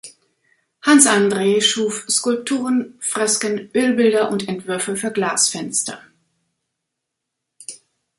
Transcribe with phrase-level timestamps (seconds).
[0.81, 6.01] Hans Andre schuf Skulpturen, Fresken, Ölbilder und Entwürfe für Glasfenster.